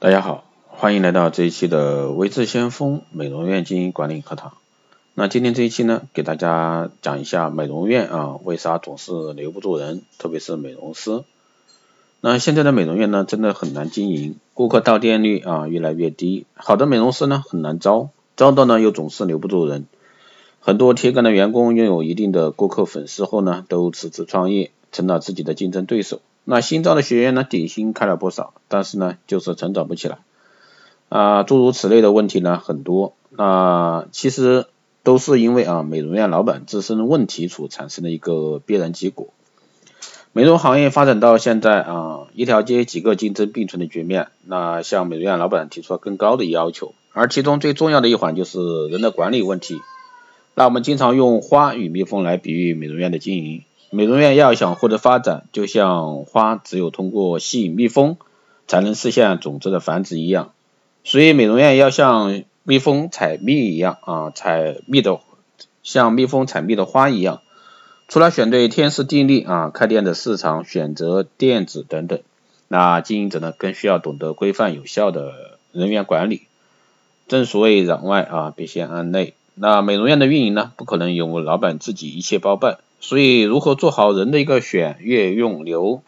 [0.00, 4.52] 大家好，欢迎来到这一期的微智先锋美容院经营管理课堂。
[5.14, 11.24] 那今天这一期呢，给大家讲一下美容院啊，为啥总是留不住人，特别是美容师。
[12.20, 19.86] 那现在的美容院呢，真的很难经营，顾客到店率啊越来越低，好的美容师呢很难招，招到呢又总是留不住人。
[20.60, 26.20] 很多铁杆的员工拥有一定的顾客粉丝后呢，都辞职创业，成了自己的竞争对手。
[26.50, 30.16] 那新招的学员呢，底薪开了不少，但是呢，就是成长不起来
[31.10, 33.12] 啊，诸如此类的问题呢很多。
[33.28, 34.64] 那其实
[35.02, 39.28] 都是因为啊，美容院老板自身问题所产生的一个必然结果。
[40.32, 49.82] 美容行业发展到现在啊，一条街几个竞争并存的局面，那向美容院老板提出了更高的要求，而其中最重要的一环就是人的管理问题。
[50.54, 53.64] 那我们经常用花与蜜蜂来比喻美容院的经营。
[53.90, 58.18] 美容院要想获得发展，就像花只有通过吸引蜜蜂，
[58.66, 60.52] 才能实现种子的繁殖一样。
[61.04, 65.20] 所以美容院要像蜜蜂采蜜一样啊，采蜜的
[65.82, 67.40] 像蜜蜂采蜜的花一样。
[68.08, 72.20] 除了选对天时地利啊，开店的市场选择店址等等，
[72.68, 75.32] 那经营者呢更需要懂得规范有效的
[75.72, 76.42] 人员管理。
[77.26, 79.34] 正所谓攘外啊，必先安内。
[79.60, 82.78] 那美容院的运营呢，不可能由老板自己一切包办。
[83.00, 86.02] 所以，如何做好人的一个选、越、用、留，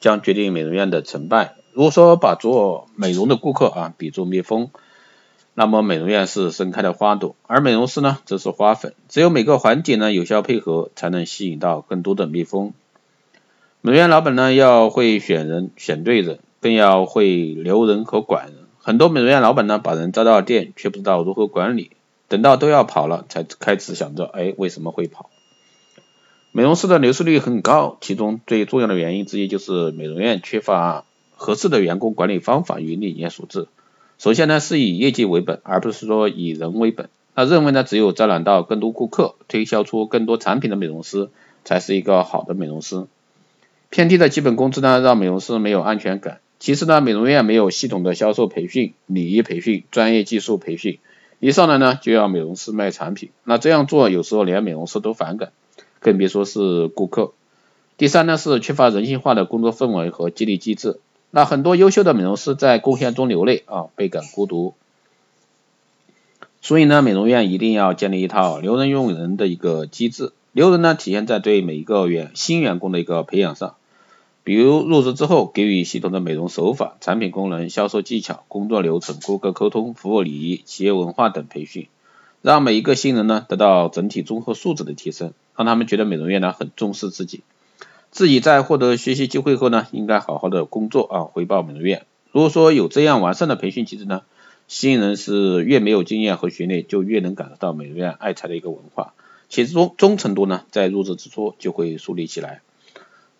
[0.00, 1.54] 将决定美容院的成败。
[1.72, 4.70] 如果说把做美容的顾客啊比作蜜蜂，
[5.54, 8.94] 那么美容院是盛开的花朵，而美容师呢则是花粉。
[9.08, 12.72] 只有每个环节呢有效配合，才能吸引到更多的蜜蜂。
[13.80, 18.54] 美容院老板呢要会选人、选对人，更要会留人和管人。
[18.78, 21.92] 很多美容院老板呢把人招到店，却不知道如何管理，
[22.32, 25.28] 等到都要跑了，才开始想着，哎，为什么会跑？
[26.50, 31.04] 美容师的流失率很高，其中最重要的原因之一就是美容院缺乏
[31.36, 33.68] 合适的员工管理方法与理念所致。
[34.16, 37.10] 首先呢，是以业绩为本，而不是说以人为本。
[37.34, 41.28] 他认为呢，只有招揽到更多顾客，推销出更多产品的美容师，
[41.66, 43.04] 才是一个好的美容师。
[43.90, 46.40] 偏低的基本工资呢，让美容师没有安全感。
[46.58, 50.98] 其次呢，美容院没有系统的销售培训、礼仪培训、专业技术培训，
[51.44, 55.50] 一上来呢就要美容师卖产品，那这样做有时候连美容师都反感。
[55.98, 57.32] 更别说是顾客。
[57.96, 61.00] 第三呢是缺乏人性化的工作氛围和激励机制。
[61.32, 64.74] 那很多优秀的美容师在贡献中流泪啊，倍感孤独。
[66.60, 70.32] 所以呢，美容院一定要建立一套留人用人的一个机制。
[70.52, 73.74] 留人呢，体现在对每一个员新员工的一个培养上。
[74.44, 81.86] 比如入职之后，给予系统的美容手法、产品功能、销售技巧、工作流程、顾客沟通、服务礼仪、企业文化等培训。
[82.40, 87.44] 让每一个新人呢得到整体综合素质的提升，让他们觉得美容院呢很重视自己，
[88.10, 92.04] 自己在获得学习机会后呢，应该好好的工作啊，回报美容院。
[92.32, 94.22] 如果说有这样完善的培训机制呢，
[94.66, 99.14] 新人是越没有经验和学历，就越能感受到美容院爱才的一个文化，
[99.48, 102.60] 其中忠诚度呢，在入职之初就会树立起来。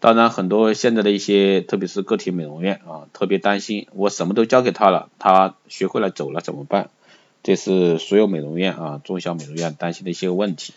[0.03, 6.91] 当然，很多现在的一些，特别是个体美容院啊，特别担心，我什么都交给他了，他学会了走了怎么办？
[7.45, 10.75] 这是所有美容院啊，中小美容院担心的一些问题。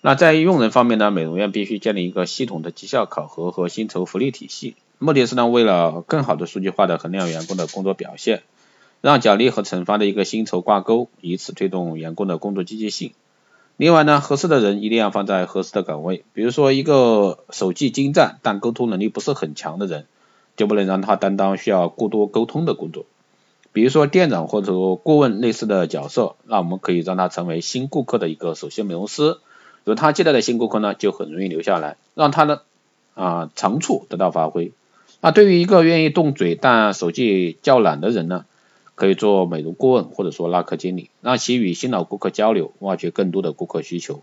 [0.00, 8.42] 那在用人方面呢，美容院必须建立一个系统的绩效考核和薪酬福利体系，目的是呢，为了更好的数据化的衡量员工的工作表现，
[9.00, 13.12] 让奖励和惩罚的一个薪酬挂钩，以此推动员工的工作积极性。
[13.76, 20.06] 另外呢，合适的人一定要放在合适的岗位，比如说一个手技精湛但沟通能力不是很强的人，
[20.56, 23.04] 就不能让他担当需要过多沟通的工作。
[23.72, 29.38] 比如说店长或者顾问类似的角色，那我们可以让他成为新顾客的一个首席美容师，
[29.82, 32.62] 由他接待的新顾客呢，就很容易留下来，让他的
[33.14, 34.70] 啊长处得到发挥。
[35.20, 38.44] 那对于一个愿意动嘴但手技较懒的人呢，
[38.94, 44.22] 可以做美容顾问或者说拉客经理，让其与新老顾客交流，挖掘更多的顾客需求。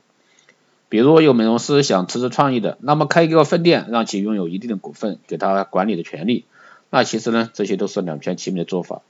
[0.89, 6.45] 比如有美容师想辞职创业的，那么开一个分店，让其拥有一定的股份，给他管理的权利。
[6.89, 9.01] 那其实呢，这些都是两全其美的做法。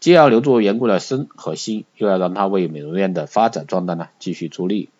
[0.00, 4.90] 既要留住员工的身和心，又要让他为美容院的发展壮大呢继续助力。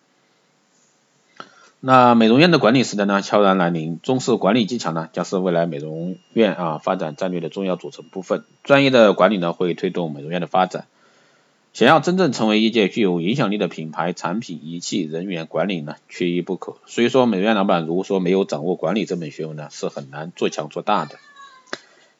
[1.81, 8.43] 那美容院的管理时代呢悄然来临，中式管理技巧呢将是未来美容院啊发展战略的重要组成部分。
[8.63, 10.87] 专业的管理呢会推动美容院的发展。
[11.71, 16.75] 想要真正成为业界具有影响力的品牌、产品、仪器、人员管理呢缺一不可。
[16.85, 21.15] 所以说，美容院老板如果说没有掌握管理这门学问呢，是很难做强做大的。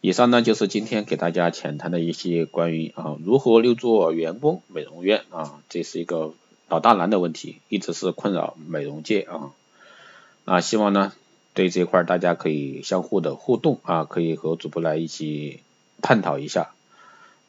[0.01, 6.33] 以上呢就是今天给大家浅谈的一些关于啊如何留住员工美容院啊这是一个
[6.69, 9.51] 老大难的问题，一直是困扰美容界啊。
[10.45, 11.11] 那希望呢
[11.53, 15.61] 对这块大家可以相互的互动啊，可以和主播来一起
[16.01, 16.69] 探讨一下。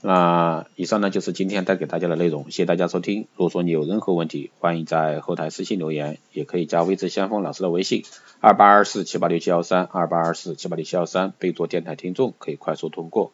[0.02, 3.26] 那以上呢就是今天带给大家的内容，谢谢大家收听。
[3.36, 8.04] 如果说你有任何问题，欢迎在后台私信留言，也可以加微智先锋老师的微信
[8.40, 13.32] 二八二四七八六七幺三二八二四七八六七幺三，备注电台听众，可以快速通过。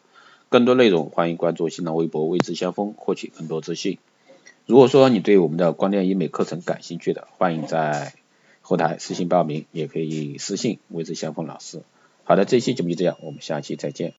[0.49, 3.97] 更多内容欢迎关注新浪微博微智先锋，获取更多资讯。
[4.67, 8.13] 如果说你对我们的光电医美课程感兴趣的，欢迎在
[8.59, 11.83] 后台私信报名，也可以私信微智先锋老师。
[12.25, 14.13] 好的，这期节目就这样，我们下期再见。